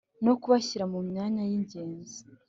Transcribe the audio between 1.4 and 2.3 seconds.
y ingenzi